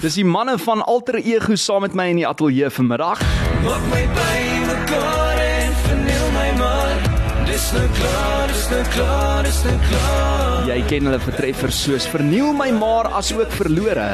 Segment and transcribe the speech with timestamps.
[0.00, 0.02] 90.5.
[0.02, 3.20] Dis die manne van Alter Ego saam met my in die ateljee vanmiddag.
[3.64, 7.08] Maak my by mekaar en verniel my maar
[7.50, 12.54] Dis nou klaar, dis nou klaar, dis nou klaar Jy ken hulle vertreffers soos Verniel
[12.56, 14.08] my maar asook verlore.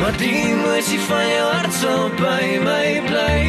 [0.00, 3.40] Maar die emosie van jou hart sal by my bly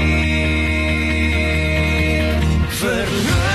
[2.80, 3.55] Verloor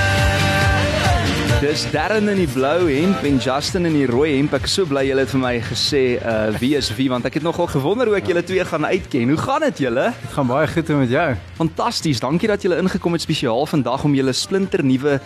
[1.61, 4.55] Dis Darren in die blou hemp en Justin in die rooi hemp.
[4.57, 7.35] Ek is so bly julle het vir my gesê uh wie is wie want ek
[7.37, 9.29] het nogal gewonder hoe ek julle twee gaan uitken.
[9.29, 10.07] Hoe gaan dit julle?
[10.23, 11.27] Dit gaan baie goed met jou.
[11.59, 12.23] Fantasties.
[12.25, 15.19] Dankie dat julle ingekom het spesiaal vandag om julle splinter nuwe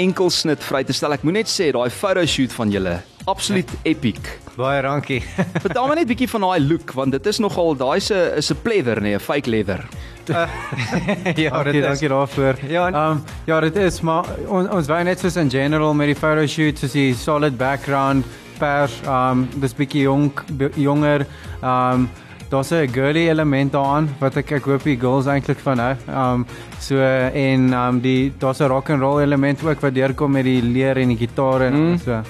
[0.00, 1.12] enkelsnit vry te stel.
[1.12, 2.96] Ek moet net sê daai photoshoot van julle,
[3.28, 4.32] absoluut epic.
[4.56, 5.20] Baie dankie.
[5.60, 8.64] Vertel my net bietjie van daai look want dit is nogal daai se is 'n
[8.64, 9.84] pleather nee, 'n fake leather.
[11.44, 12.54] ja, Dankie, dit dankie daarvoor.
[12.68, 16.18] Ja, um, ja, dit is maar on, ons wou net soos in general met die
[16.18, 18.24] photoshoot soos die solid background
[18.58, 21.26] pers um, dis bietjie jong b- jonger
[21.62, 22.08] um,
[22.52, 25.94] daar's 'n girly element daaraan wat ek ek hoop die girls eintlik van hou.
[26.06, 26.46] Ehm um,
[26.78, 30.62] so en um, die daar's 'n rock and roll element ook wat deurkom met die
[30.62, 31.98] leer en die gitaar en mm.
[31.98, 32.22] so.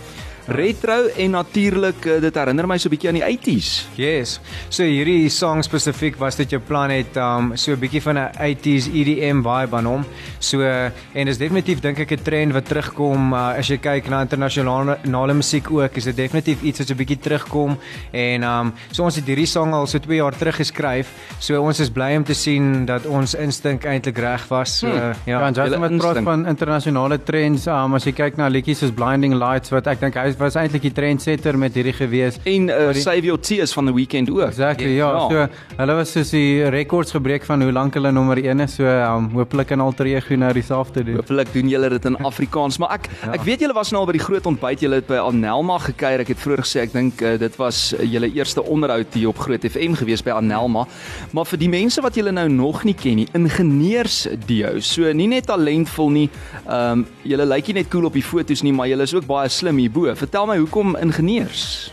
[0.47, 3.87] Retro en natuurlik eh, dit herinner my so 'n bietjie aan die 80s.
[3.97, 4.41] Yes.
[4.69, 8.31] So hierdie song spesifiek was dit jou plan het um so 'n bietjie van 'n
[8.39, 10.05] 80s EDM vibe aan hom.
[10.39, 14.21] So en dis definitief dink ek 'n trend wat terugkom uh, as jy kyk na
[14.23, 17.79] internasionale nale musiek ook, is dit definitief iets wat so 'n bietjie terugkom
[18.13, 21.09] en um so ons het hierdie song al so 2 jaar terug geskryf.
[21.39, 24.79] So ons is bly om te sien dat ons instink eintlik reg was.
[24.79, 24.97] So Hmm.
[24.97, 25.15] ja.
[25.25, 28.91] Ja, en Justin wat praat van internasionale trends, um, as jy kyk na liedjies soos
[28.91, 32.39] Blinding Lights wat ek dink hy was eintlik die trendsetter met hierdie gewees.
[32.45, 34.47] En uh, die- Save Your Tears van the Weekend ook.
[34.49, 35.11] Exactly, ja.
[35.13, 35.29] Ja.
[35.29, 38.77] So hulle was soos die rekords gebreek van hoe lank hulle nommer 1 is.
[38.79, 41.15] So um, hopelik kan Alter Ego nou dieselfde doen.
[41.21, 43.33] Hoopelik doen julle dit in Afrikaans, maar ek ja.
[43.37, 46.25] ek weet julle was nou al by die groot ontbyt, julle het by Anelma gekuier.
[46.25, 49.39] Ek het vroeër gesê ek dink uh, dit was uh, julle eerste onderhoud hier op
[49.43, 50.87] Groot FM gewees by Anelma.
[51.33, 54.79] Maar vir die mense wat julle nou nog nie ken nie, ingenieurs dio.
[54.85, 56.29] So nie net talentvol nie.
[56.67, 59.27] Ehm um, julle lyk nie net cool op die foto's nie, maar julle is ook
[59.29, 60.13] baie slim hierbo.
[60.23, 61.93] Vertel my hoekom ingenieurs?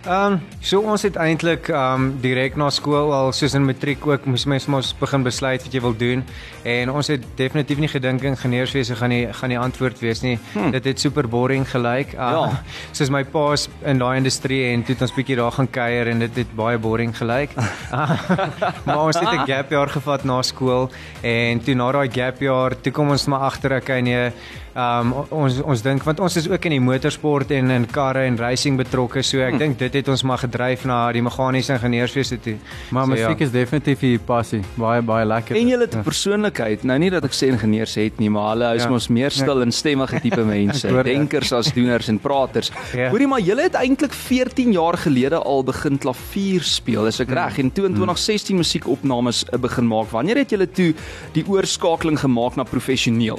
[0.00, 4.06] Ehm um, so ons het eintlik ehm um, direk na skool al soos in matriek
[4.08, 6.24] ook moes mens mos begin besluit wat jy wil doen
[6.64, 10.38] en ons het definitief nie gedink ingenieurswese gaan die gaan die antwoord wees nie.
[10.54, 10.70] Hmm.
[10.72, 12.14] Dit het super boring gelyk.
[12.14, 12.62] Uh, Ja.
[12.92, 16.18] Soos my pa's in daai industrie en toe het ons bietjie daar gaan kuier en
[16.18, 17.54] dit het baie boring gelyk.
[17.92, 18.10] Uh,
[18.86, 20.90] maar ons het 'n gap jaar gevat na skool
[21.22, 24.32] en toe na daai gap jaar toe kom ons maar agter okay nee
[24.76, 28.36] Um ons ons dink want ons is ook in die motorsport en in karre en
[28.38, 29.58] racing betrokke so ek hmm.
[29.58, 32.54] dink dit het ons maar gedryf na die meganiese ingenieurswese toe.
[32.90, 33.46] Maar So, musiek ja.
[33.46, 34.60] is definitief die passie.
[34.76, 35.56] Baie baie lekker.
[35.56, 36.84] En julle het 'n persoonlikheid.
[36.84, 38.88] Nou nie dat ek sê ingenieurs het nie, maar hulle is Ja.
[38.90, 42.70] mos meer stil en stemmige tipe mense, denkers as doeners en praters.
[42.94, 43.08] Ja.
[43.10, 47.36] Hoorie maar julle het eintlik 14 jaar gelede al begin klavier speel, is ek Hmm.
[47.36, 47.58] reg?
[47.58, 50.10] En toe in 2016 musiekopnames eh, begin maak.
[50.10, 50.94] Wanneer het julle toe
[51.32, 53.38] die oorskakeling gemaak na professioneel?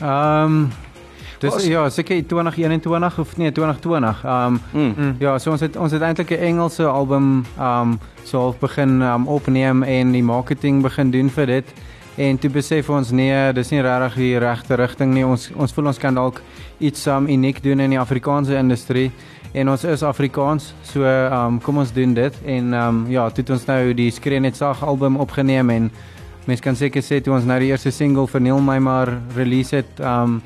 [0.00, 0.70] Ehm um,
[1.38, 4.24] dis Was- ja, seker 2021 of nee 2020.
[4.24, 4.94] Ehm um, Mm.
[4.96, 5.14] mm.
[5.18, 9.02] ja, so ons het ons het eintlik 'n Engelse album ehm um, so half begin
[9.02, 11.64] um, opneem en die marketing begin doen vir dit.
[12.16, 15.24] En toe besef ons nee, dis nie regtig die regte rigting nie.
[15.26, 16.42] Ons ons voel ons kan dalk
[16.78, 19.10] iets um uniek doen in die Afrikaanse industrie
[19.52, 20.74] en ons is Afrikaans.
[20.82, 24.40] So um kom ons doen dit en um ja, toe het ons nou die Skree
[24.40, 25.90] net sag album opgeneem en
[26.48, 30.00] Mens kan seker sê toe ons nou die eerste single verniel my maar release het
[30.00, 30.40] um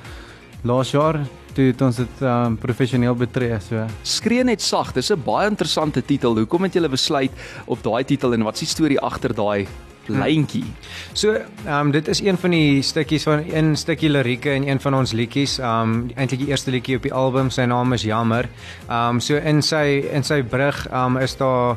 [0.64, 1.20] laas jaar
[1.54, 3.84] toe het ons dit um professioneel betree so.
[4.02, 6.36] Skree net sag, dis 'n baie interessante titel.
[6.36, 7.30] Hoekom het julle besluit
[7.66, 9.66] op daai titel en wat is die storie agter daai
[10.08, 10.64] lyntjie?
[11.12, 14.80] So, ehm um, dit is een van die stukkies van een stukkie lirieke in een
[14.80, 15.58] van ons liedjies.
[15.58, 18.48] Ehm um, eintlik die eerste liedjie op die album, sy naam is Jammer.
[18.88, 21.76] Ehm um, so in sy in sy brug ehm um, is daar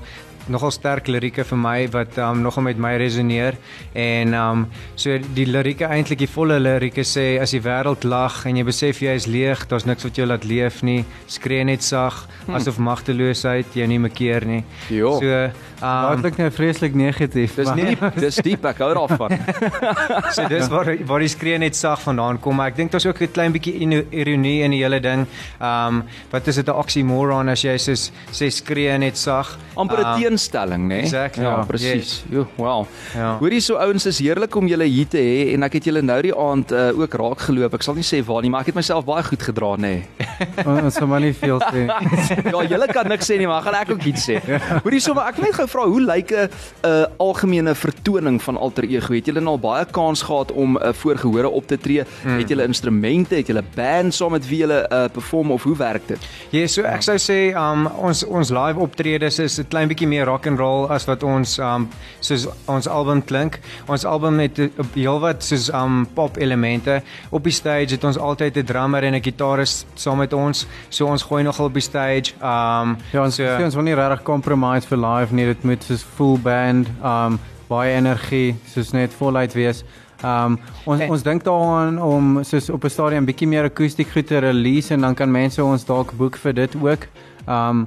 [0.50, 3.58] nogal sterk lirieke vir my wat um, nogal met my resoneer
[3.94, 4.66] en um
[4.96, 9.02] so die lirieke eintlik die volle lirieke sê as die wêreld lag en jy besef
[9.02, 12.56] jy is leeg, daar's niks wat jou laat leef nie, skree net sag Hmm.
[12.56, 14.64] asof magteloosheid jou nie mekeer nie.
[14.90, 15.18] Jo.
[15.20, 17.56] So Um, dit nou vreeslik negatief.
[17.56, 19.38] Dis diep, dis diep, ek hou daarvan.
[20.36, 23.22] So dis waar waar die skree net sag vandaan kom, maar ek dink daar's ook
[23.22, 23.76] 'n klein bietjie
[24.12, 25.28] ironie in die hele ding.
[25.62, 27.94] Um wat is dit 'n oxymoron as jy sê
[28.32, 29.58] sê skree net sag?
[29.78, 31.00] amper 'n Um, teenstelling, né?
[31.04, 31.94] exactly, Ja, ja, presies.
[31.94, 32.24] yes.
[32.32, 32.88] Jo, wow.
[33.14, 33.38] Ja.
[33.38, 36.22] Hoorie so ouens, is heerlik om julle hier te hê en ek het julle nou
[36.22, 37.74] die aand uh, ook raak geloop.
[37.74, 40.02] Ek sal nie sê waar nie, maar ek het myself baie goed gedra, nê.
[40.66, 41.86] O- ons gaan maar nie veel sê.
[42.54, 44.42] ja, julle kan niks sê nie, maar gaan ek ook iets sê.
[44.84, 46.50] Hoorie so, maar ek wil net gou vra, hoe lyk 'n
[46.86, 49.14] uh, algemene vertoning van Alter Ego?
[49.14, 52.04] Het julle nou al baie kans gehad om uh, voor gehore op te tree?
[52.24, 52.38] Hmm.
[52.38, 56.08] Het julle instrumente, het julle band saam met wie julle uh, perform of hoe werk
[56.08, 56.20] dit?
[56.50, 60.26] Ja, so ek sou sê um ons ons live optredes is 'n klein bietjie meer
[60.26, 61.90] rock and roll as wat ons um
[62.20, 63.60] soos ons album klink.
[63.88, 67.02] Ons album het 'n heelwat soos um pop elemente.
[67.30, 70.68] Op die stage het ons altyd 'n drummer en 'n gitarist saam met ons.
[70.90, 72.34] So ons gooi nogal op die stage.
[72.42, 75.46] Um Ja, ons so, ons wil nie regtig compromise vir live nie.
[75.46, 79.84] Dit moet soos full band, um baie energie, soos net voluit wees.
[80.24, 84.28] Um ons En- ons dink daaraan om soos op 'n stadium bietjie meer akoestiek goed
[84.28, 87.08] te release en dan kan mense ons dalk boek vir dit ook.
[87.48, 87.86] Um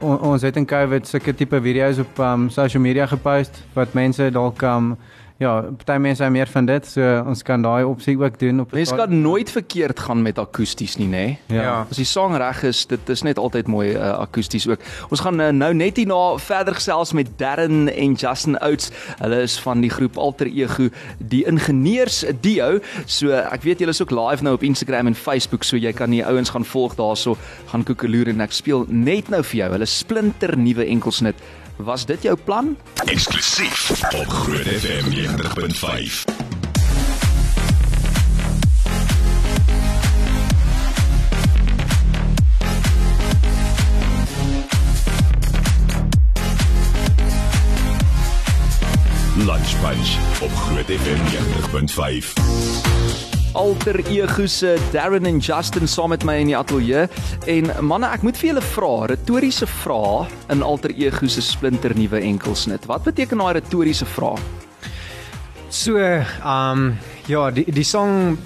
[0.00, 4.30] on, ons het in COVID sulke tipe video's op um social media gepost wat mense
[4.30, 4.96] dalk um
[5.38, 8.72] ja, party mense hou meer van dit, so ons kan daai opsie ook doen op
[8.74, 11.24] Mens kan nooit verkeerd gaan met akoesties nie, nê?
[11.46, 11.62] Ja.
[11.62, 11.74] Ja.
[11.86, 14.82] As die sang reg is, dit is net altyd mooi uh, akoesties ook.
[15.14, 18.90] Ons gaan uh, nou net hierna verder gesels met Darren en Justin Oates.
[19.20, 20.88] Hulle is van die groep Alter Ego,
[21.18, 22.82] die ingenieurs duo.
[23.06, 26.10] So ek weet julle is ook live nou op Instagram en Facebook, so jy kan
[26.14, 27.38] die ouens gaan volg daarso,
[27.70, 31.38] gaan koekeloer en ek speel net nou vir jou hulle splinter nuwe enkelsnit.
[31.78, 32.76] Was dit jou plan?
[33.04, 36.24] Eksklusief op Groot FM 90.5.
[49.36, 51.18] Lunch Punch op Groot FM
[53.22, 53.27] 90.5.
[53.58, 57.08] Alter Ego se Darren en Justin saam met my in die ateljee
[57.50, 62.20] en manne ek moet vir julle vra retoriese vrae in Alter Ego se splinter nuwe
[62.22, 62.86] enkelsnit.
[62.86, 64.38] Wat beteken daai retoriese vraag?
[65.74, 65.98] So,
[66.46, 66.92] um
[67.26, 68.38] ja, die die song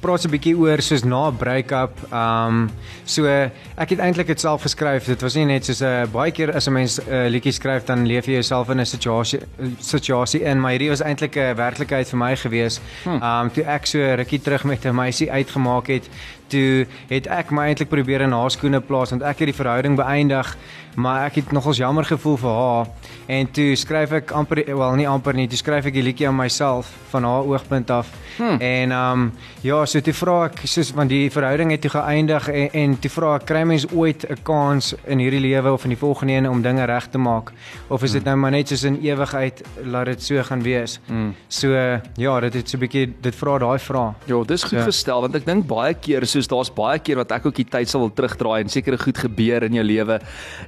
[0.00, 1.94] praat 'n bietjie oor soos na 'n break-up.
[2.12, 2.70] Um
[3.04, 5.04] so ek het eintlik dit self geskryf.
[5.04, 7.52] Dit was nie net soos 'n uh, baie keer as 'n mens 'n uh, liedjie
[7.52, 9.40] skryf dan leef jy jouself in 'n situasie
[9.78, 12.80] situasie in, maar hierdie was eintlik 'n werklikheid vir my gewees.
[13.06, 16.08] Um toe ek so rukkie terug met 'n meisie uitgemaak het,
[16.50, 19.96] toe het ek my eintlik probeer in haar skoene plaas want ek het die verhouding
[19.98, 20.56] beëindig,
[20.96, 22.86] maar ek het nogals jammer gevoel vir haar
[23.30, 26.36] en toe skryf ek amper wel nie amper nie, toe skryf ek die liedjie aan
[26.36, 28.08] myself van haar oogpunt af.
[28.38, 28.58] Hmm.
[28.60, 29.32] En um
[29.62, 33.10] ja, so toe vra ek soos want die verhouding het toe geëindig en, en toe
[33.10, 36.48] vra ek kry mens ooit 'n kans in hierdie lewe of in die volgende een
[36.48, 37.52] om dinge reg te maak
[37.88, 40.98] of is dit nou maar net soos in ewigheid laat dit so gaan wees.
[41.06, 41.34] Hmm.
[41.48, 41.68] So
[42.16, 44.14] ja, dit het so 'n bietjie dit vra daai vraag.
[44.26, 44.84] Ja, dis goed Ja.
[44.84, 47.88] gestel want ek dink baie keer soos daar's baie keer wat ek ook die tyd
[47.88, 50.18] sal wil terugdraai en sekere goed gebeur in jou lewe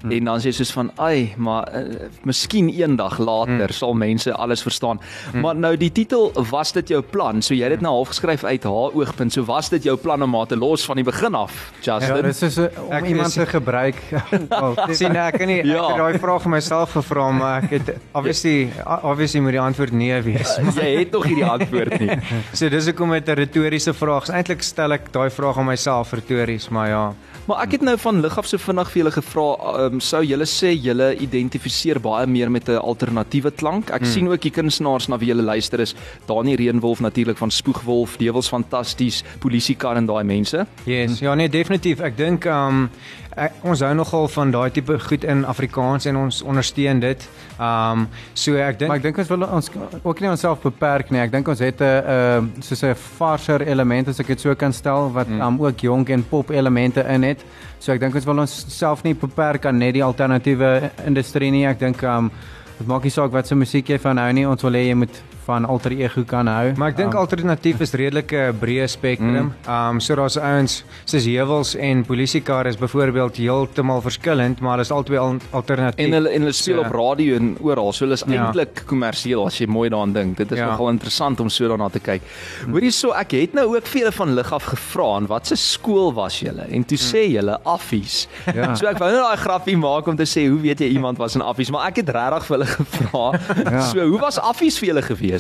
[0.02, 0.12] Hmm.
[0.12, 3.72] en dan sê jy soos van, "Ai, maar uh, miskien eendag later Hmm.
[3.72, 5.00] sal mense alles verstaan."
[5.34, 7.42] Maar nou die titel was dit jou plan?
[7.42, 9.32] So jy het dit nou half geskryf uit haar oogpunt.
[9.32, 12.16] So was dit jou plan om haar te los van die begin af, Justin?
[12.16, 13.96] Ja, dis is 'n- om Ek iemand te gebruik.
[14.62, 15.86] Oh, sien ek kan nie ek Ja.
[15.88, 18.69] het daai vraag vir myself gevra maar ek het obviously
[19.02, 20.56] obviously moet die antwoord nee wees.
[20.76, 22.10] jy het nog nie die antwoord nie.
[22.52, 24.28] So dis hoekom dit 'n retoriese vraag is.
[24.30, 27.14] Eintlik stel ek daai vraag aan myself retories, maar ja.
[27.47, 29.47] Maar ek het nou van lig af so vinnig vir julle gevra,
[29.87, 33.91] um, sou julle sê julle identifiseer baie meer met 'n alternatiewe klank?
[33.91, 34.12] Ek hmm.
[34.12, 35.94] sien ook die kunstenaars na wie julle luister is,
[36.27, 40.67] Dani Reenwolf natuurlik van Spoegwolf, Dewels Fantasties, Polisiekar en daai mense.
[40.85, 42.00] Yes, ja nee definitief.
[42.00, 42.91] Ek dink um
[43.37, 47.29] ek, ons hou nogal van daai tipe goed in Afrikaans en ons ondersteun dit.
[47.59, 49.70] Um so ek dink Maar ek dink ons wil ons
[50.03, 51.20] ook nie onsself beperk nie.
[51.20, 54.72] Ek dink ons het 'n uh, soos 'n farser element as ek dit so kan
[54.72, 55.41] stel wat mm.
[55.41, 57.31] um, ook jonk en pop elemente in het.
[57.79, 61.65] So ek dink ons wil ons self nie beperk aan net die alternatiewe industrie nie.
[61.67, 62.31] Ek dink um
[62.79, 64.46] dit maak nie saak wat se musiek jy van hou nie.
[64.48, 66.72] Ons wil hê jy moet van alter ego kan hou.
[66.77, 69.53] Maar ek dink um, alternatief is redelik 'n breë spektrum.
[69.69, 74.91] Um so daar's ouens soos Hewels en Polisiekar is byvoorbeeld heeltemal verskillend, maar hulle is
[74.91, 76.06] albei al alternatief.
[76.06, 77.93] En hulle en hulle speel So- op radio en oral.
[77.93, 78.44] So hulle is Ja.
[78.46, 80.37] eintlik kommersieel as jy mooi daaraan dink.
[80.37, 80.67] Dit is Ja.
[80.70, 82.22] nogal interessant om so daarna te kyk.
[82.70, 85.56] Hoorie so, ek het nou ook vir julle van lig af gevra en wat se
[85.56, 86.67] skool was julle?
[86.70, 88.29] En toe sê julle affies.
[88.55, 88.75] Ja.
[88.82, 91.34] So ek wou net daai grappie maak om te sê hoe weet jy iemand was
[91.34, 93.32] in affies, maar ek het regtig vir hulle gevra.
[93.72, 93.81] Ja.
[93.93, 95.31] So, hoe was affies vir julle gewees?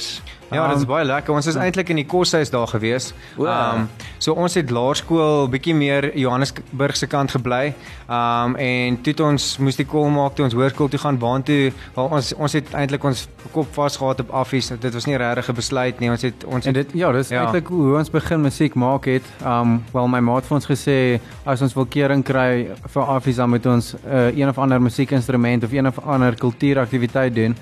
[0.52, 1.32] Ja, dit is baie lekker.
[1.34, 3.12] Ons is eintlik in die koshuis daar gewees.
[3.40, 3.46] O.
[3.48, 3.88] Um
[4.22, 7.72] so ons het laerskool bietjie meer Johannesburg se kant gebly.
[8.08, 11.42] Um en toe het ons moes die kol maak toe ons hoërskool toe gaan waan
[11.48, 11.72] toe.
[11.96, 14.68] Wel, ons ons het eintlik ons kop vasgehad op affies.
[14.80, 16.10] Dit was nie regtig 'n besluit nie.
[16.10, 17.34] Ons het ons En het dit ja, dis Ja.
[17.36, 17.42] ja.
[17.44, 19.24] eintlik hoe ons begin musiek maak het.
[19.44, 23.36] Um wel my maat het vir ons gesê as ons wil kering kry vir Afis
[23.36, 27.56] dan moet ons uh, een of ander musiekinstrument of een of ander kultuuraktiwiteit doen.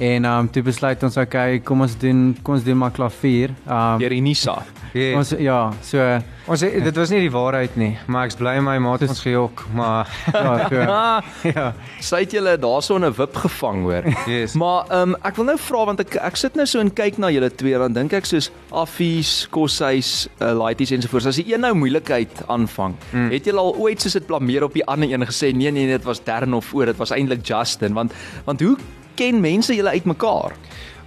[0.00, 3.52] En ehm um, toe besluit ons okay, kom ons doen kom ons doen maar klavier.
[3.66, 4.62] Ehm um, Deur Unisa.
[4.96, 5.14] Yes.
[5.14, 6.06] ons ja, so
[6.50, 9.20] Ons het, dit was nie die waarheid nie, maar ek's bly my maat het ons
[9.22, 10.80] gejok, maar ja, so
[11.52, 11.66] ja.
[12.08, 14.08] sy het julle daarso 'n wip gevang hoor.
[14.26, 14.56] Yes.
[14.58, 17.20] Maar ehm um, ek wil nou vra want ek ek sit nou so en kyk
[17.20, 21.26] na julle twee dan dink ek soos affies, koshuis, uh, laities ensovoorts.
[21.26, 23.30] As die een nou moeilikheid aanvang, mm.
[23.30, 26.08] het julle al ooit soos dit blameer op die ander een gesê nee nee dit
[26.08, 28.16] was Darren of o, dit was eintlik Justin want
[28.48, 28.78] want hoe
[29.16, 30.52] ken mense julle uitmekaar?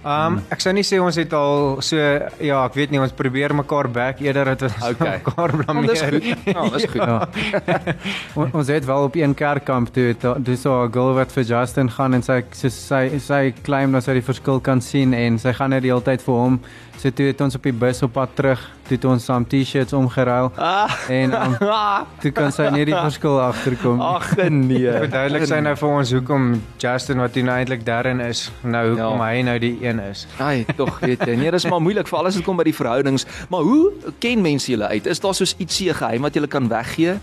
[0.04, 3.54] Um ek sou nie sê ons het al so ja, ek weet nie, ons probeer
[3.56, 5.14] mekaar back eerder dat ons Okay.
[5.24, 5.88] mekaar Oh, blameer.
[5.88, 6.24] dis goed.
[6.44, 7.00] Ja, dis goed.
[7.00, 7.78] ja.
[8.40, 11.44] On- ons het wel op een kerkkamp toe toe- dis so 'n girl wat vir
[11.44, 15.38] Justin gaan en sy sy sy, sy claim dat sy die verskil kan sien en
[15.38, 16.60] sy gaan net die hele tyd vir hom.
[17.04, 19.92] So toe het ons op die bus op pad terug, toe het ons saam T-shirts
[19.92, 20.88] omgeruil Ah.
[21.12, 21.56] en um,
[22.22, 23.98] toe kan sy nie die verskil agterkom.
[24.00, 24.06] nie.
[24.06, 24.94] Ag nee.
[25.04, 26.46] Verduidelik sy nou vir ons hoekom
[26.80, 29.28] Justin wat toe nou eintlik Darren is, nou hoekom Ja.
[29.34, 30.24] hy nou die een is.
[30.40, 31.36] Ai, tog weet jy.
[31.36, 33.28] Nee, dis maar moeilik vir alles wat kom by die verhoudings.
[33.52, 35.04] Maar hoe ken mense julle uit?
[35.06, 37.18] Is daar soos ietsie geheim wat julle kan weggee?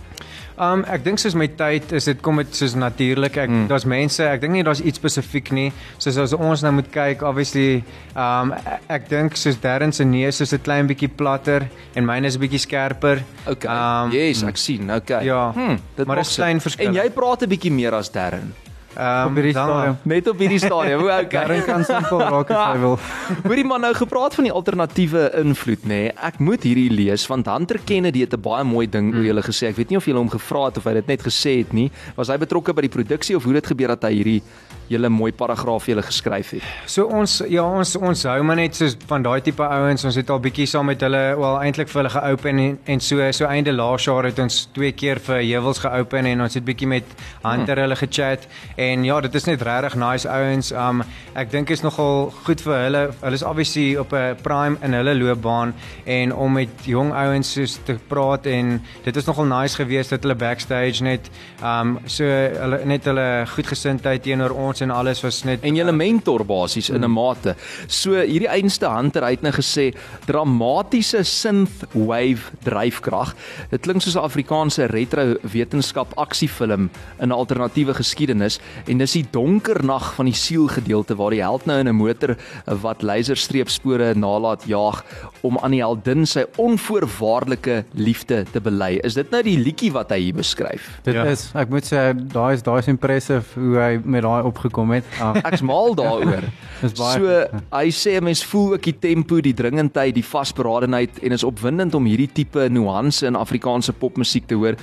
[0.61, 3.38] Um ek dink soos met tyd is dit kom dit soos natuurlik.
[3.39, 3.63] Ek mm.
[3.71, 5.69] daar's mense, ek dink nie daar's iets spesifiek nie.
[6.01, 7.81] Soos as ons nou moet kyk, obviously
[8.13, 12.28] um ek, ek dink soos Darren se neus is 'n klein bietjie platter en myne
[12.28, 13.24] is 'n bietjie skerper.
[13.48, 13.70] Okay.
[13.72, 14.92] Um, yes, ek sien.
[14.92, 15.24] Okay.
[15.25, 16.44] Ja, Hm, dit maar sin.
[16.44, 16.88] klein verskille.
[16.90, 18.54] En jy praat 'n bietjie meer as Darren.
[18.98, 19.98] Um op hierdie dan- stadium.
[20.04, 21.00] Net op hierdie stadium.
[21.00, 21.28] Hoe okay.
[21.48, 23.00] Darren kan simpel raak as hy wil.
[23.48, 25.88] Hoorie man nou gepraat van die alternatiewe invloed nê.
[25.88, 26.12] Nee.
[26.22, 29.68] Ek moet hierdie lees want Hunter Kennedy het 'n baie mooi ding oor julle gesê.
[29.70, 31.90] Ek weet nie of julle hom gevra het of hy dit net gesê het nie.
[32.18, 34.42] Was hy betrokke by die produksie of hoe dit gebeur dat hy hierdie
[34.91, 36.67] julle mooi paragraaf julle geskryf het?
[36.86, 40.05] So ons ja ons ons hou maar net soos van daai tipe ouens.
[40.07, 43.31] Ons het al bietjie saam met hulle wel eintlik vir hulle geopen en, en so
[43.31, 46.89] so einde laas jaar het ons twee keer vir Heuwels geopen en ons het bietjie
[46.91, 50.71] met Hunter hulle gechat en ja, dit is net regtig nice ouens.
[50.71, 51.03] Um
[51.39, 53.03] ek dink is nogal goed vir hulle.
[53.21, 55.74] Hulle is obviously op 'n prime in hulle loopbaan
[56.05, 60.24] en om met jong ouens soos te praat en dit is nogal nice geweest dat
[60.24, 61.29] hulle backstage net
[61.63, 66.43] um so hulle net hulle goedgesindheid teenoor ons en alles was net En julle mentor
[66.45, 67.55] basies in 'n mate.
[67.88, 69.93] So hierdie einste Hunter hy het nou gesê
[70.25, 73.35] dramatiese synth wave dryfkrag.
[73.71, 79.25] Dit klink soos 'n Afrikaanse retro wetenskap aksiefilm in 'n alternatiewe geskiedenis en dis die
[79.31, 82.35] donker nag van die siel gedeelte waar die held nou in 'n motor
[82.81, 85.03] wat laserstreepspore nalaat jaag
[85.43, 89.00] om aan die heldin sy onvoorwaardelike liefde te bely.
[89.03, 91.00] Is dit nou die liedjie wat hy hier beskryf?
[91.03, 91.23] Dit Ja.
[91.25, 95.06] is ek moet sê daai is daai is impressive hoe hy met daai opgekom het.
[95.22, 96.46] Um, Ek's mal daaroor.
[96.82, 101.20] Dis baie So hy sê 'n mens voel ook die tempo, die dringendheid, die vasberadenheid
[101.22, 104.77] en is opwindend om hierdie tipe nuance in Afrikaanse popmusiek te hoor.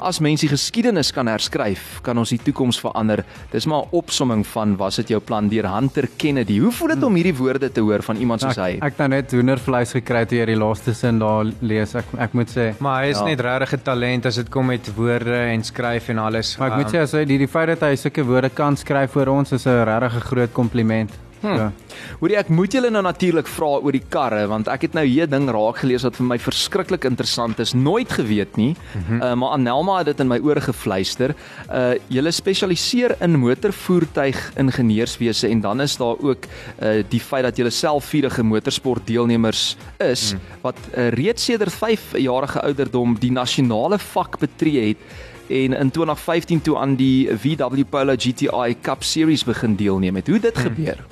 [0.00, 3.24] As mens die geskiedenis kan herskryf, kan ons die toekoms verander.
[3.52, 6.58] Dis maar 'n opsomming van was dit jou plan deur Hunter Kennedy.
[6.58, 8.74] Hoe voel dit om hierdie woorde te hoor van iemand soos hy?
[8.76, 11.94] ek, ek het nou net hoendervleis gekry toe jy die laaste sin daar lees.
[11.94, 13.24] Ek ek moet sê Maar hy is Ja.
[13.24, 16.58] net regtig 'n talent as dit kom met woorde en skryf en alles.
[16.58, 19.10] Maar ek moet sê as hy die, die feit dat hy sulke woorde kan skryf
[19.12, 21.10] vir ons is 'n regtig 'n groot kompliment.
[21.44, 21.56] Hmm.
[21.56, 25.04] So, Hoorie ek moet julle nou natuurlik vra oor die karre want ek het nou
[25.04, 27.74] hier 'n ding raak gelees wat vir my verskriklik interessant is.
[27.74, 28.74] Nooit geweet nie.
[28.74, 29.22] Mm -hmm.
[29.22, 31.34] uh, maar Anelma het dit in my ore gefluister.
[31.70, 36.46] Uh julle spesialiseer in motorvoertuig ingenieurswese en dan is daar ook
[36.82, 40.40] uh die feit dat julle selfvierige motorsport deelnemers is mm.
[40.62, 44.98] wat uh, reeds sedert 5 jarige ouderdom die nasionale vak betree het
[45.46, 50.26] en in 2015 toe aan die VW Polo GTI Cup Series begin deelneem het.
[50.26, 51.04] Hoe dit gebeur?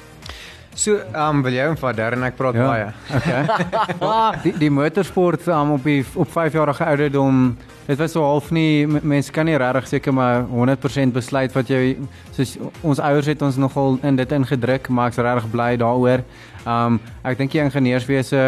[0.75, 2.69] So, ehm um, wil jy hom vat Darren ek praat ja.
[2.69, 2.87] baie.
[3.19, 3.43] Okay.
[4.47, 7.43] die die motorsport um, op die op 5 jarige ouderdom
[7.87, 11.97] dit was so half nie mense kan nie regtig seker maar 100% besluit wat jy
[12.33, 16.25] soos ons ouers het ons nogal in dit ingedruk maar ek's regtig bly daaroor.
[16.65, 18.41] Um ek dink die ingenieurswese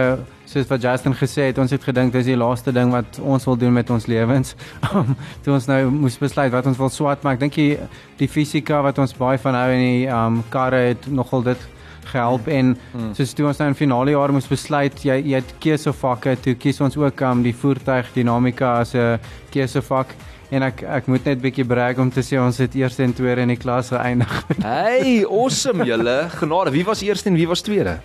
[0.49, 3.59] soos wat Justin gesê het ons het gedink dis die laaste ding wat ons wil
[3.59, 4.54] doen met ons lewens.
[4.95, 5.12] Um,
[5.45, 7.76] toe ons nou moes besluit wat ons wil swat maar ek dink die
[8.16, 11.71] die fisika wat ons baie van hou en die um karre het nogal dit
[12.12, 12.76] gehelp en
[13.12, 16.80] soos toe ons nou in finale jaar moes besluit jy jy het keusevakke toe kies
[16.80, 19.18] ons ook um die voertuig dinamika as 'n
[19.50, 20.14] keusevak
[20.54, 23.42] en ek ek moet net bietjie brag om te sê ons het eerste en tweede
[23.44, 24.34] in die klas geëindig.
[24.62, 26.16] Hey, awesome julle.
[26.38, 27.96] Genade, wie was eerste en wie was tweede?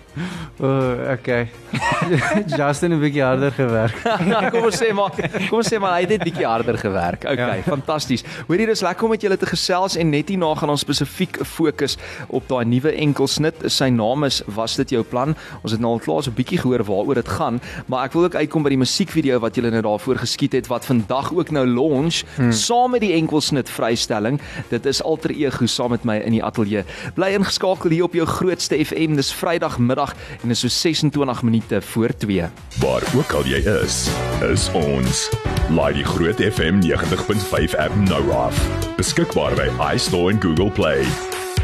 [0.60, 1.48] O, oh, okay.
[2.58, 3.96] Justin het 'n bietjie harder gewerk.
[4.52, 5.14] kom ons sê maar,
[5.48, 7.24] kom ons sê maar hy het net bietjie harder gewerk.
[7.24, 7.62] Okay, ja.
[7.62, 8.24] fantasties.
[8.48, 11.96] Hoorie, dis lekker om met julle te gesels en net hierna gaan ons spesifiek fokus
[12.28, 13.56] op daai nuwe enkelsnit.
[13.70, 15.36] Sy naam is Was dit jou plan?
[15.62, 18.24] Ons het nou al klaar so 'n bietjie gehoor waaroor dit gaan, maar ek wil
[18.24, 21.66] ook uitkom by die musiekvideo wat julle nou daarvoor geskiet het wat vandag ook nou
[21.66, 22.52] launch hmm.
[22.56, 24.40] saam met die enkelsnit vrystelling.
[24.72, 26.84] Dit is alter ego saam met my in die ateljee.
[27.14, 29.18] Bly ingeskakel hier op jou grootste FM.
[29.20, 32.48] Dis Vrydagmiddag en dis so 26 minute voor 2.
[32.80, 34.08] Waar ook al jy is,
[34.50, 35.28] is ons.
[35.70, 38.56] Laai die Groot FM 90.5 app nou af.
[38.96, 41.04] Beskikbaar by iStore en Google Play.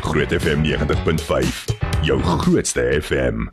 [0.07, 1.65] Groot FM 90.5.
[2.03, 3.47] Jou grootste FM.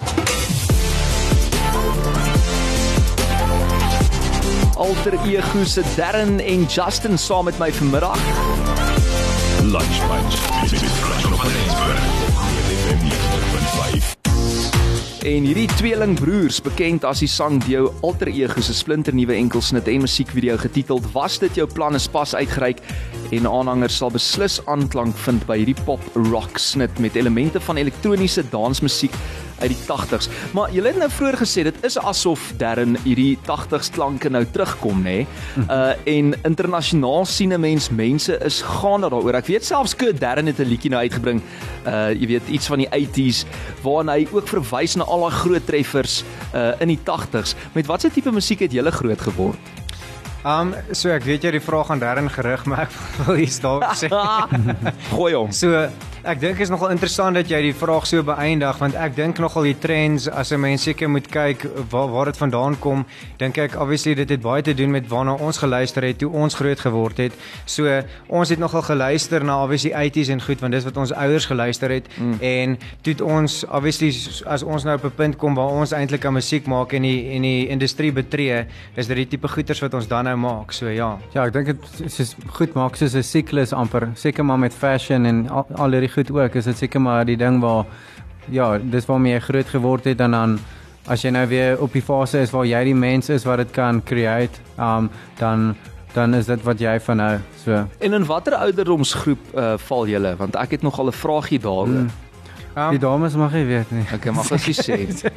[4.76, 8.18] Alter ego se Darren en Justin saam met my vanmiddag.
[9.62, 10.36] Lunch Punch.
[11.22, 12.00] Johannesburg.
[12.44, 13.00] Groot FM
[14.08, 14.24] 90.5.
[15.24, 20.58] En hierdie tweelingbroers, bekend as die sang Dio Alter Ego se splinternuwe enkelsnit en musiekvideo
[20.58, 22.82] getiteld Was dit jou plan is pas uitgereik
[23.32, 28.44] en aanhangers sal beslis aanklank vind by hierdie pop rock snit met elemente van elektroniese
[28.52, 29.16] dansmusiek
[29.60, 30.30] uit die 80s.
[30.54, 35.04] Maar jy het nou vroeër gesê dit is asof Darren hierdie 80s klanke nou terugkom
[35.04, 35.26] nê.
[35.68, 39.36] Uh en internasionaal sien 'n mens mense is gaande daaroor.
[39.36, 41.42] Ek weet selfs Kurt Darren het 'n liedjie nou uitgebring.
[41.86, 43.46] Uh jy weet iets van die 80s
[43.84, 47.56] waarin hy ook verwys na al daai groot treffers uh in die 80s.
[47.74, 49.60] Met watter tipe musiek het jy groot geword?
[50.44, 52.96] Um so ek weet jy die vraag aan Darren gerig, maar ek
[53.26, 54.10] wil hier dalk sê.
[55.16, 55.52] Gooi hom.
[55.56, 55.88] So
[56.24, 59.66] ek dink is nogal interessant dat jy die vraag so beëindig want ek dink nogal
[59.68, 63.06] die trends as 'n mens seker moet kyk waar waar dit vandaan kom,
[63.38, 66.56] dink ek obviously dit het baie te doen met waarna ons geluister het toe ons
[66.56, 67.34] groot geword het.
[67.66, 71.46] So ons het nogal geluister na obviously 80s en goed want dis wat ons ouers
[71.46, 72.40] geluister het mm.
[72.40, 74.14] en toe ons obviously
[74.46, 77.36] as ons nou op 'n punt kom waar ons eintlik aan musiek maak en die
[77.36, 78.66] en die industrie betree,
[78.96, 80.72] is dit die tipe goeters wat ons dan nou maak.
[80.72, 81.18] So ja.
[81.34, 85.26] Ja, ek dink dit is goed maak soos 'n siklus amper, seker maar met fashion
[85.26, 86.56] en al, al hierdie goed ook.
[86.56, 87.86] Is dit seker maar die ding waar
[88.52, 90.60] ja, dis waarmee jy groot geword het en dan
[91.12, 93.72] as jy nou weer op die fase is waar jy die mens is wat dit
[93.76, 95.74] kan create, um dan
[96.14, 97.32] dan is dit wat jy van nou
[97.64, 97.80] so.
[98.00, 100.36] En in watter ouderdomsgroep uh, val julle?
[100.38, 101.88] Want ek het nog al 'n vraagie daaroor.
[101.88, 102.12] Hmm.
[102.74, 104.04] Um, die dames mag jy weet nie.
[104.16, 104.96] Okay, mag ek sê.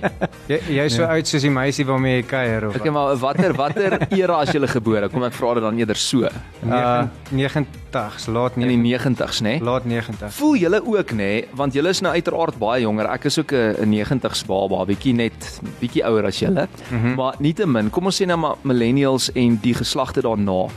[0.50, 1.10] jy jy's so ja.
[1.12, 2.78] oud soos die meisie waarmee jy kuier of.
[2.78, 5.10] Okay, maar watter watter era as jy gebore?
[5.12, 6.30] Kom ek vra dit dan eerder so.
[6.64, 7.04] Uh
[7.36, 9.56] 90s, laat nie in die 90s, nê?
[9.64, 10.36] Laat 90s.
[10.38, 13.08] Voel julle ook nê, want julle is nou uiteraard baie jonger.
[13.12, 16.68] Ek is ook 'n 90s baba, bietjie net bietjie ouer as julle.
[16.90, 17.14] Mm -hmm.
[17.16, 20.68] Maar nietemin, kom ons sê nou maar millennials en die geslagte daarna.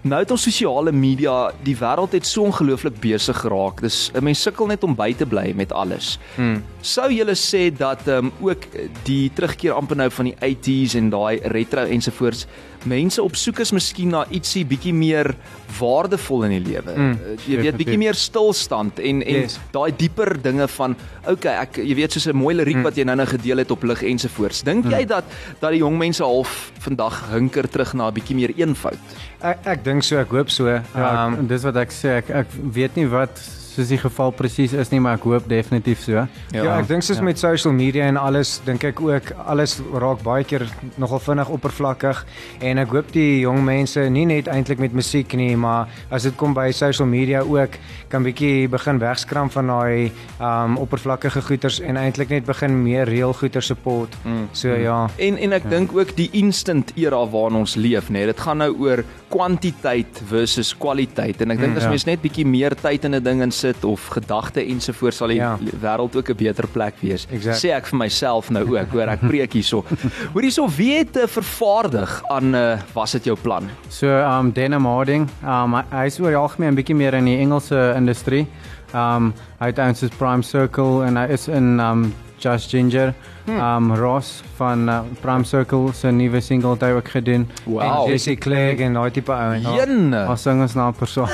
[0.00, 3.82] Nou het ons sosiale media die wêreld het so ongelooflik besig geraak.
[3.84, 6.18] Dis 'n mens sukkel net om by te bly met alles.
[6.36, 6.64] Hmm.
[6.80, 8.62] Sou julle sê dat ehm um, ook
[9.04, 12.46] die terugkeer amper nou van die 80s en daai retro ensovoorts
[12.88, 15.34] mense op soek is miskien na ietsie bietjie meer
[15.78, 16.94] waardevol in die lewe.
[16.96, 19.58] Mm, jy weet bietjie meer stilstand en en yes.
[19.74, 20.96] daai dieper dinge van
[21.28, 22.88] okay, ek jy weet soos 'n mooi liriek mm.
[22.88, 24.62] wat jy nou-nou gedeel het op lig ensovoorts.
[24.62, 24.90] Dink mm.
[24.96, 25.24] jy dat
[25.60, 28.98] dat die jong mense half vandag hinker terug na 'n bietjie meer eenvoud?
[29.40, 30.68] Ek ek dink so, ek hoop so.
[30.68, 32.20] Ja, um, dis wat ek sê.
[32.20, 33.40] Ek ek weet nie wat
[33.80, 36.12] soos die geval presies is nie, maar ek hoop definitief so.
[36.20, 37.26] Ja, ja ek dink soos ja.
[37.26, 40.66] met social media en alles, dink ek ook alles raak baie keer
[41.00, 42.22] nogal vinnig oppervlakkig
[42.66, 46.36] en ek hoop die jong mense nie net eintlik met musiek nie, maar as dit
[46.40, 47.78] kom by social media ook
[48.10, 50.10] kan bietjie begin wegskram van daai
[50.42, 54.16] um oppervlakkige goeters en eintlik net begin meer reël goeter support.
[54.24, 54.48] Mm.
[54.52, 54.82] So mm.
[54.84, 54.98] ja.
[55.16, 55.74] En en ek ja.
[55.76, 60.72] dink ook die instant era waarin ons leef, nê, dit gaan nou oor kwantiteit versus
[60.76, 61.92] kwaliteit en ek dink mm, as ja.
[61.92, 65.38] mens net bietjie meer tyd in 'n ding in sit of gedagte ensovoorts sal die
[65.38, 65.52] ja.
[65.58, 67.26] wêreld ook 'n beter plek wees.
[67.30, 67.62] Exact.
[67.62, 69.84] Sê ek vir myself nou ook, hoor ek preek hierso.
[70.32, 73.70] Hoor hierso wie het uh, vervaardig aan uh, was dit jou plan?
[73.88, 78.46] So um Denim Harding, um hy is oor algemeen bietjie meer in die Engelse industrie.
[78.94, 83.14] Um hy het ons Prime Circle en hy is in um Just Ginger.
[83.44, 83.60] Hmm.
[83.60, 87.46] Um Ross van uh, Prime Circle se nuwe single het hy ook gedoen.
[87.64, 87.80] Wow.
[87.82, 89.64] En Jesse Clegg en daai tipe ouens.
[89.64, 89.86] Ja.
[90.28, 91.30] Ons sing ons naam persoon.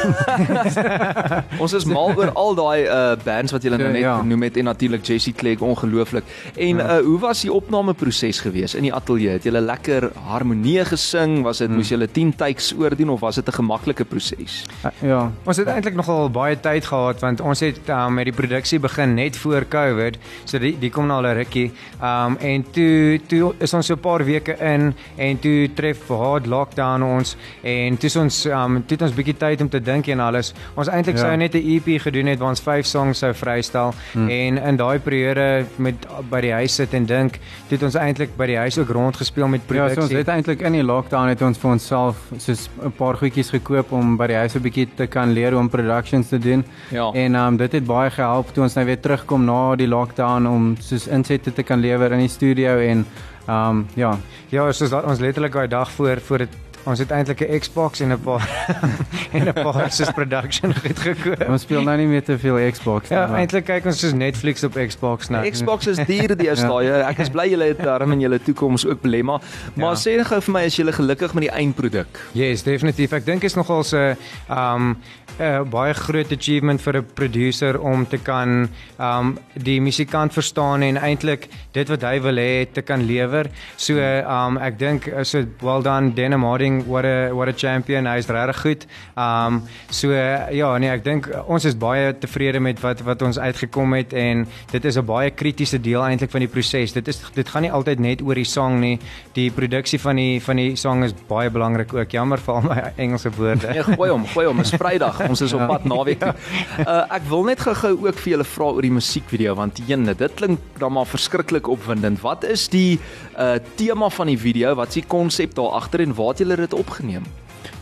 [1.62, 4.16] ons is mal oor al daai uh bands wat jy nou net ja.
[4.20, 6.28] genoem het en natuurlik Jesse Clegg ongelooflik.
[6.54, 6.98] En ja.
[6.98, 9.36] uh hoe was die opnameproses gewees in die ateljee?
[9.38, 11.40] Het jy lekker harmonie gesing?
[11.46, 11.82] Was dit hmm.
[11.82, 14.62] moes jy 10 takes oordoen of was dit 'n gemaklike proses?
[14.84, 15.20] Uh, ja.
[15.44, 19.14] Ons het eintlik nogal baie tyd gehad want ons het uh, met die produksie begin
[19.14, 20.18] net voor Covid.
[20.44, 21.72] So die die kom nou al 'n rukkie.
[22.06, 26.46] Um en toe toe is ons so 'n paar weke in en toe tref hard
[26.46, 30.08] lockdown ons en toe is ons um toe het ons bietjie tyd om te dink
[30.08, 30.52] en alles.
[30.74, 31.22] Ons eintlik ja.
[31.22, 34.28] sou net 'n EP gedoen het waar ons 5 songs sou vrystel hmm.
[34.28, 37.38] en in daai periode met by die huis sit en dink,
[37.68, 39.96] toe het ons eintlik by die huis ook rond gespeel met produksie.
[39.96, 43.16] Ja, so ons het eintlik in die lockdown het ons vir onsself soos 'n paar
[43.16, 46.38] goedjies gekoop om by die huis 'n bietjie te kan leer hoe om productions te
[46.38, 46.64] doen.
[46.90, 47.10] Ja.
[47.12, 50.76] En um dit het baie gehelp toe ons nou weer terugkom na die lockdown om
[50.80, 53.06] soos insette te kan lewer in die studio en
[53.46, 54.16] ehm um, ja.
[54.50, 56.54] Ja, soos ons letterlik daai dag voor voor dit
[56.86, 58.42] ons het eintlik 'n Xbox en 'n paar
[59.36, 61.48] en 'n paar soos production goed gekoop.
[61.48, 63.18] Ons speel nou nie meer te veel Xbox nie.
[63.18, 65.42] Ja, eintlik kyk ons soos Netflix op Xbox nou.
[65.56, 67.02] Xbox is duur die eerste dae.
[67.10, 69.40] Ek is bly julle het daarin in julle toekoms ook belê, maar
[69.74, 70.00] maar Ja.
[70.00, 72.20] sê net gou vir my as jy gelukkig met die eindproduk.
[72.32, 73.12] Yes, definitief.
[73.12, 74.16] Ek dink is nogal 'n
[74.50, 74.96] um
[75.38, 78.68] 'n baie groot achievement vir 'n producer om te kan
[78.98, 83.46] um die musikant verstaan en eintlik dit wat hy wil hê te kan lewer.
[83.76, 88.06] So um ek dink so well done Denim Harding what a what a champion.
[88.06, 88.86] Hy's regtig goed.
[89.16, 93.94] Um so ja, nee, ek dink ons is baie tevrede met wat wat ons uitgekom
[93.96, 96.92] het en dit is 'n baie kritiese deel eintlik van die proses.
[96.92, 98.98] Dit is dit gaan nie altyd net oor die sang nie.
[99.34, 102.10] Die produksie van die van die sang is baie belangrik ook.
[102.10, 103.72] Jammer vir al my Engelse woorde.
[103.72, 104.58] Nee, gooi hom, gooi hom.
[104.58, 105.28] Dis Vrydag.
[105.28, 106.34] Ons is op pad naweek toe.
[106.86, 110.34] Uh ek wil net gou-gou ook vir julle vra oor die musiekvideo want jene, dit
[110.34, 112.20] klink dan maar verskriklik opwindend.
[112.20, 112.98] Wat is die
[113.38, 114.74] uh tema van die video?
[114.74, 117.26] Wat is die konsep daar agter en waar het julle dit opgeneem?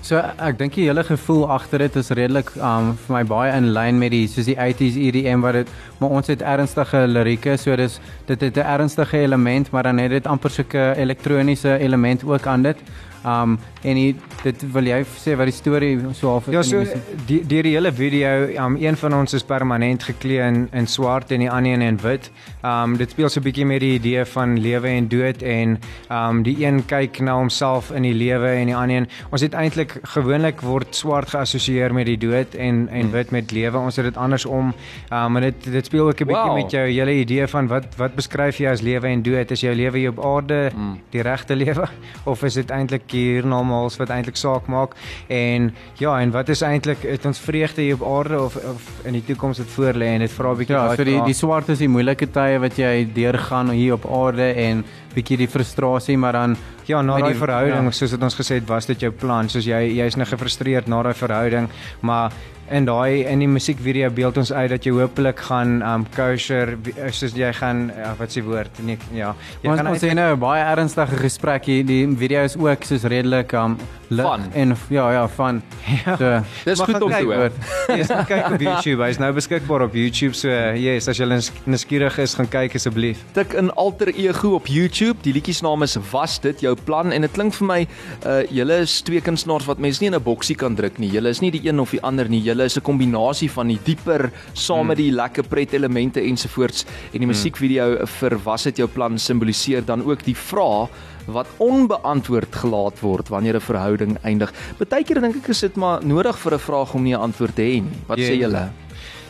[0.05, 3.71] So ek dink die hele gevoel agter dit is redelik um vir my baie in
[3.73, 7.77] lyn met die soos die 80s EDM wat dit maar ons het ernstige lirieke so
[7.81, 12.47] dis dit het 'n ernstige element maar dan het dit amper sulke elektroniese element ook
[12.47, 12.77] aan dit.
[13.25, 16.79] Um en die, dit wil jy sê wat die storie so half Ja, die so
[16.79, 17.27] musiek?
[17.27, 21.41] die die hele video, um een van ons is permanent geklee in in swart en
[21.41, 22.31] die ander een in wit.
[22.63, 25.79] Um dit speel so 'n bietjie met die idee van lewe en dood en
[26.11, 29.55] um die een kyk na homself in die lewe en die ander een ons het
[29.55, 33.79] eintlik gewoonlik word swart geassosieer met die dood en en wit met lewe.
[33.79, 34.75] Ons het dit andersom.
[35.13, 36.63] Um en dit dit speel ook 'n bietjie Wow.
[36.63, 39.51] met jou hele idee van wat wat beskryf jy as lewe en dood?
[39.51, 40.73] Is jou lewe hier op aarde
[41.11, 41.89] die regte lewe
[42.25, 44.95] of is dit eintlik hiernamaals wat eintlik saak maak?
[45.29, 49.13] En ja, en wat is eintlik het ons vreugde hier op aarde of of in
[49.13, 51.69] die toekoms wat voor lê en dit vra 'n bietjie Ja, so die die swart
[51.69, 56.33] is die moeilike tye wat jy deurgaan hier op aarde en bietjie die frustrasie maar
[56.33, 57.91] dan Ja, na daai die- verhouding, ja.
[57.91, 61.03] soos wat ons gesê het, was dit jou plan, soos jy jy's nou gefrustreerd na
[61.03, 61.69] daai verhouding,
[62.03, 62.31] maar
[62.71, 66.77] in daai in die musiekvideo beeld ons uit dat jy hopelik gaan um kosher
[67.11, 70.35] soos jy gaan ja, wat s'e woord nee ja jy Ons gaan ons het nou
[70.35, 71.85] 'n baie ernstige gesprek hier.
[71.85, 73.77] Die video is ook soos redelik um
[74.09, 74.53] Fun.
[74.53, 75.63] en ja ja van.
[76.05, 76.17] Ja.
[76.17, 77.51] So, Dis goed om te hoor.
[77.99, 79.05] Jy's gaan kyk op YouTube.
[79.05, 80.35] Hy's nou beskikbaar op YouTube.
[80.35, 81.27] So yes, as jy
[81.65, 83.21] nuuskierig is, gaan kyk asseblief.
[83.37, 85.23] Tik in Alter Ego op YouTube.
[85.23, 87.13] Die liedjie se naam is Was dit jou plan?
[87.13, 87.81] En dit klink vir my
[88.27, 91.11] uh julle is twee kunstenaars wat mense nie in 'n boksie kan druk nie.
[91.11, 92.43] Julle is nie die een of die ander nie.
[92.55, 97.19] Julle is 'n kombinasie van die dieper saam met die lekker pret elemente ensovoorts en
[97.19, 100.89] die musiekvideo vir Was dit jou plan simboliseer dan ook die vraag
[101.27, 104.53] wat onbeantwoord gelaat word wanneer 'n verhouding eindig.
[104.79, 107.63] Partykeer dink ek is dit maar nodig vir 'n vraag om nie 'n antwoord te
[107.63, 107.99] hê nie.
[108.07, 108.25] Wat Ja.
[108.25, 108.71] sê julle?
[108.71, 108.84] Ja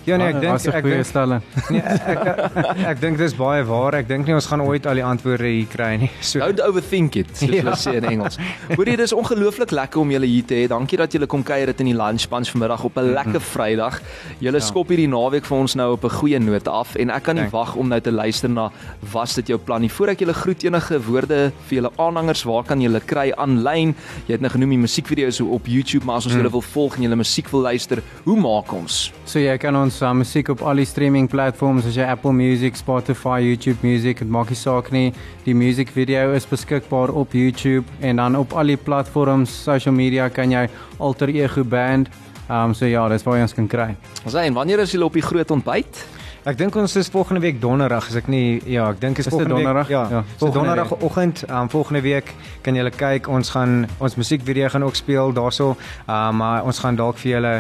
[0.07, 1.43] nee, ek dink ek goeie dink stelling.
[1.71, 3.95] nee, ek ek, ek dink dis baie waar.
[3.95, 6.11] Ek dink nie ons gaan ooit al die antwoorde hier kry nie.
[6.21, 7.63] So Don't overthink it, soos Ja.
[7.63, 8.37] hulle sê in Engels.
[8.77, 10.69] Hoorie, dis ongelooflik lekker om julle hier te hê.
[10.69, 14.01] Dankie dat julle kom kuier dit in die lunch bunch vanmiddag op 'n lekker Vrydag.
[14.41, 17.37] Julle skop hierdie naweek vir ons nou op 'n goeie noot af en ek kan
[17.37, 18.71] nie wag om nou te luister na
[19.13, 19.89] was dit jou plan nie.
[19.91, 23.95] Voordat julle groet enige woorde vir julle aanhangers, waar kan julle kry aanlyn?
[24.27, 27.03] Jy het nou genoem die musiekvideo's op YouTube, maar as ons julle wil volg en
[27.03, 29.13] julle musiek wil luister, hoe maak ons?
[29.25, 32.77] So jy kan ons uh, musiek op al die streaming platforms soos jy Apple Music,
[32.77, 35.13] Spotify, YouTube Music, dit maak nie saak nie.
[35.45, 40.51] Die musiekvideo is beskikbaar op YouTube en dan op al die platforms, social media kan
[40.51, 40.67] jy
[40.99, 42.09] Alter Ego Band.
[42.51, 43.95] Um so ja, dis waar jy ons kan kry.
[44.25, 46.05] Ons sê en wanneer is julle op die groot ontbyt?
[46.45, 49.33] Ek dink ons is volgende week donderdag as ek nie ja, ek dink is Is
[49.33, 49.89] volgende donderdag?
[49.89, 49.97] week.
[49.97, 53.31] Ja, Ja, so donderdagoggend, um, volgende week kan julle kyk.
[53.33, 55.71] Ons gaan ons musiekvideo gaan ook speel daarso.
[56.07, 57.55] Um, maar ons gaan dalk vir julle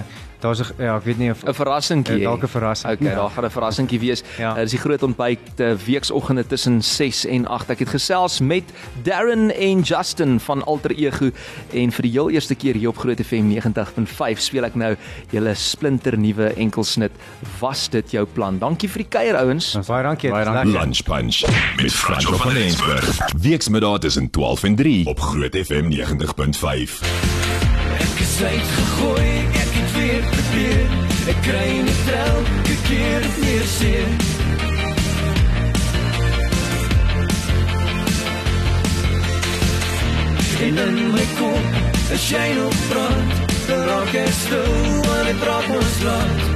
[0.45, 2.21] daar's 'n ja, ek weet nie 'n Verrassingkie.
[2.23, 2.93] Dalk 'n verrassing.
[2.93, 3.15] Okay, Ja.
[3.15, 4.23] daar gaan 'n verrassingkie wees.
[4.39, 4.53] Ja.
[4.55, 7.71] Uh, dis die groot ontbyt uh, weeksoggende tussen 6 en 8.
[7.71, 8.63] Ek het gesels met
[9.03, 11.31] Darren en Justin van Alter Ego
[11.73, 14.97] en vir die heel eerste keer hier op Groot FM 90.5 speel ek nou
[15.31, 17.11] julle splinter nuwe enkelsnit.
[17.61, 18.59] Was dit jou plan?
[18.59, 19.77] Dankie vir die kuier ouens.
[19.87, 20.31] Baie dankie.
[20.31, 20.73] Baie is dankie.
[20.73, 21.43] Lunch Punch
[21.83, 23.19] met Franco van Rensburg.
[23.41, 27.03] Weksmiddag tussen 12 en 3 op Groot FM 90.5.
[28.01, 29.64] Ek is uitgegooi, ek
[29.95, 30.87] weer probeer.
[31.29, 34.09] Ek kry net elke keer weer seer.
[40.65, 41.79] En in my kop,
[42.15, 43.33] as jy nog praat,
[43.69, 44.77] dan raak ek stil,
[45.07, 46.53] want dit raak ons laat.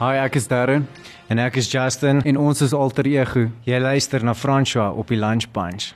[0.00, 0.88] Hi, ek is Darren
[1.30, 2.22] En ek is Justin.
[2.22, 3.46] en ons is Alter Ego.
[3.62, 5.92] Jy luister na François op die Lunch Punch.